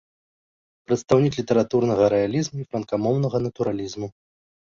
[0.87, 4.07] Прадстаўнік літаратурнага рэалізму і франкамоўнага натуралізму.